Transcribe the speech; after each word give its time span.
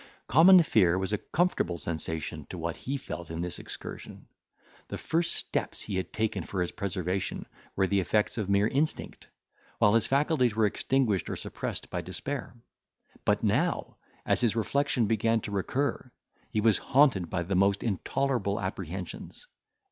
Common 0.25 0.63
fear 0.63 0.97
was 0.97 1.13
a 1.13 1.19
comfortable 1.19 1.77
sensation 1.77 2.47
to 2.49 2.57
what 2.57 2.75
he 2.75 2.97
felt 2.97 3.29
in 3.29 3.41
this 3.41 3.59
excursion. 3.59 4.25
The 4.87 4.97
first 4.97 5.35
steps 5.35 5.81
he 5.81 5.97
had 5.97 6.11
taken 6.11 6.43
for 6.43 6.59
his 6.63 6.71
preservation 6.71 7.45
were 7.75 7.85
the 7.85 7.99
effects 7.99 8.39
of 8.39 8.49
mere 8.49 8.67
instinct, 8.67 9.27
while 9.77 9.93
his 9.93 10.07
faculties 10.07 10.55
were 10.55 10.65
extinguished 10.65 11.29
or 11.29 11.35
suppressed 11.35 11.91
by 11.91 12.01
despair; 12.01 12.55
but 13.25 13.43
now, 13.43 13.97
as 14.25 14.41
his 14.41 14.55
reflection 14.55 15.05
began 15.05 15.39
to 15.41 15.51
recur, 15.51 16.11
he 16.49 16.61
was 16.61 16.79
haunted 16.79 17.29
by 17.29 17.43
the 17.43 17.53
most 17.53 17.83
intolerable 17.83 18.59
apprehensions. 18.59 19.45